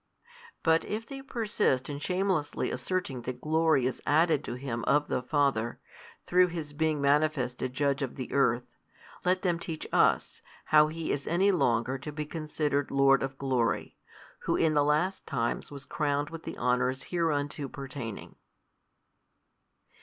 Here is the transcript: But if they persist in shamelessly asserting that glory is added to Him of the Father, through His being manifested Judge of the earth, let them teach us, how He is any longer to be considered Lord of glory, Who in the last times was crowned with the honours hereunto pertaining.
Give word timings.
But 0.63 0.83
if 0.83 1.05
they 1.05 1.21
persist 1.21 1.87
in 1.87 1.99
shamelessly 1.99 2.71
asserting 2.71 3.21
that 3.21 3.39
glory 3.39 3.85
is 3.85 4.01
added 4.07 4.43
to 4.45 4.55
Him 4.55 4.83
of 4.85 5.09
the 5.09 5.21
Father, 5.21 5.79
through 6.25 6.47
His 6.47 6.73
being 6.73 6.99
manifested 6.99 7.75
Judge 7.75 8.01
of 8.01 8.15
the 8.15 8.33
earth, 8.33 8.75
let 9.23 9.43
them 9.43 9.59
teach 9.59 9.85
us, 9.93 10.41
how 10.65 10.87
He 10.87 11.11
is 11.11 11.27
any 11.27 11.51
longer 11.51 11.99
to 11.99 12.11
be 12.11 12.25
considered 12.25 12.89
Lord 12.89 13.21
of 13.21 13.37
glory, 13.37 13.95
Who 14.39 14.55
in 14.55 14.73
the 14.73 14.83
last 14.83 15.27
times 15.27 15.69
was 15.69 15.85
crowned 15.85 16.31
with 16.31 16.45
the 16.45 16.57
honours 16.57 17.03
hereunto 17.03 17.67
pertaining. 17.67 18.37